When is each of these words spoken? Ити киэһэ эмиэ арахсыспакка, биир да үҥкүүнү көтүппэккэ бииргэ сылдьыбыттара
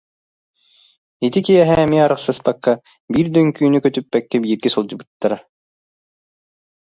Ити 1.25 1.39
киэһэ 1.45 1.75
эмиэ 1.85 2.01
арахсыспакка, 2.05 2.71
биир 3.11 3.27
да 3.33 3.39
үҥкүүнү 3.43 3.77
көтүппэккэ 3.83 4.37
бииргэ 4.43 4.69
сылдьыбыттара 4.73 5.37